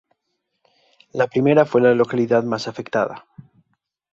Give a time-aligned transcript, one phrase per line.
[1.13, 3.27] La primera fue la localidad más afectada.